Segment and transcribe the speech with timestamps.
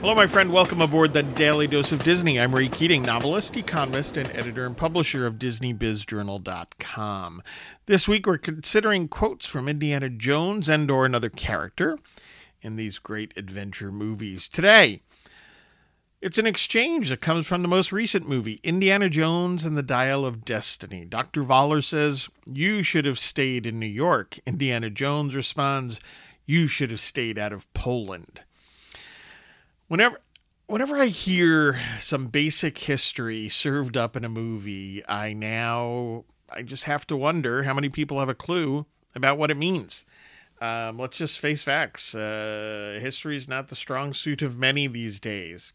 [0.00, 0.52] Hello, my friend.
[0.52, 2.38] Welcome aboard the Daily Dose of Disney.
[2.38, 7.42] I'm Ray Keating, novelist, economist, and editor and publisher of DisneyBizJournal.com.
[7.86, 11.98] This week, we're considering quotes from Indiana Jones and/or another character
[12.62, 14.48] in these great adventure movies.
[14.48, 15.02] Today,
[16.22, 20.24] it's an exchange that comes from the most recent movie, Indiana Jones and the Dial
[20.24, 21.06] of Destiny.
[21.06, 21.42] Dr.
[21.42, 24.38] Voller says, You should have stayed in New York.
[24.46, 25.98] Indiana Jones responds,
[26.46, 28.42] You should have stayed out of Poland
[29.88, 30.20] whenever
[30.66, 36.84] whenever I hear some basic history served up in a movie, I now I just
[36.84, 40.04] have to wonder how many people have a clue about what it means.
[40.60, 42.14] Um, let's just face facts.
[42.14, 45.72] Uh, history is not the strong suit of many these days.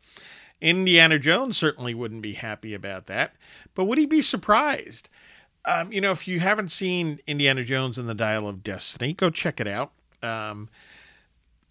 [0.61, 3.33] Indiana Jones certainly wouldn't be happy about that,
[3.75, 5.09] but would he be surprised?
[5.65, 9.29] Um, you know, if you haven't seen Indiana Jones and the Dial of Destiny, go
[9.29, 9.91] check it out.
[10.21, 10.69] Um,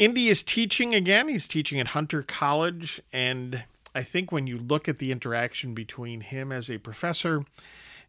[0.03, 1.29] Indy is teaching again.
[1.29, 3.01] He's teaching at Hunter College.
[3.13, 3.63] And
[3.95, 7.45] I think when you look at the interaction between him as a professor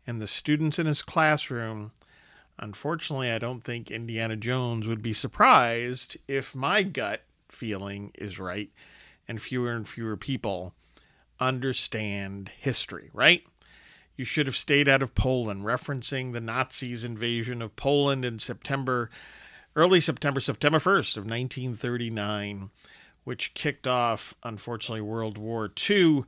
[0.07, 1.91] and the students in his classroom,
[2.57, 8.71] unfortunately, I don't think Indiana Jones would be surprised if my gut feeling is right
[9.27, 10.73] and fewer and fewer people
[11.39, 13.45] understand history, right?
[14.17, 19.11] You should have stayed out of Poland, referencing the Nazis' invasion of Poland in September
[19.75, 22.69] early September, September 1st of 1939,
[23.23, 26.23] which kicked off, unfortunately, World War II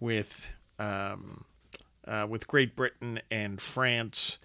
[0.00, 1.44] with um,
[2.06, 4.38] uh, with Great Britain and France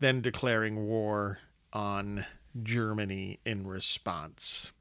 [0.00, 1.38] then declaring war
[1.72, 2.26] on
[2.62, 4.72] Germany in response.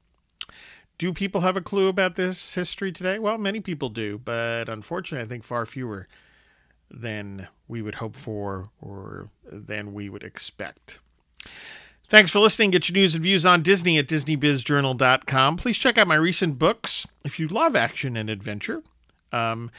[0.98, 3.20] Do people have a clue about this history today?
[3.20, 6.08] Well, many people do, but unfortunately, I think far fewer
[6.90, 11.00] than we would hope for or than we would expect.
[12.10, 12.72] Thanks for listening.
[12.72, 15.58] Get your news and views on Disney at DisneyBizJournal.com.
[15.58, 18.82] Please check out my recent books if you love action and adventure.
[19.32, 19.70] Um,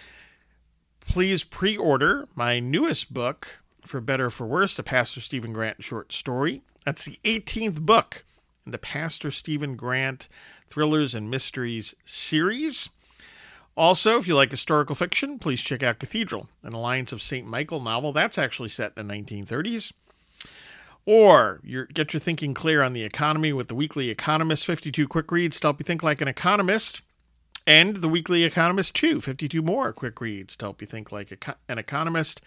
[1.01, 5.83] please pre order my newest book, For Better or for Worse, a Pastor Stephen Grant
[5.83, 6.63] short story.
[6.85, 8.25] That's the 18th book
[8.65, 10.29] in the Pastor Stephen Grant
[10.69, 12.91] Thrillers and Mysteries series.
[13.77, 17.45] Also, if you like historical fiction, please check out Cathedral, an Alliance of St.
[17.45, 18.13] Michael novel.
[18.13, 19.93] That's actually set in the 1930s.
[21.07, 25.33] Or you get your thinking clear on the economy with the Weekly Economist 52 quick
[25.33, 27.03] reads to help you think like an economist.
[27.67, 31.79] And the Weekly Economist 2, 52 more quick reads to help you think like an
[31.79, 32.41] economist.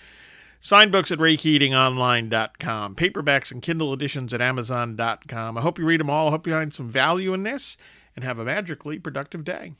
[0.59, 5.57] Signed books at raykeatingonline.com, paperbacks and Kindle editions at amazon.com.
[5.57, 6.29] I hope you read them all.
[6.29, 7.75] I hope you find some value in this
[8.15, 9.73] and have a magically productive day.